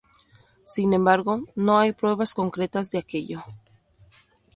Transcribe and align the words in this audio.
Sin 0.65 0.93
embargo, 0.95 1.43
no 1.53 1.77
hay 1.77 1.93
pruebas 1.93 2.33
concretas 2.33 2.89
de 2.89 2.97
aquello. 2.97 3.43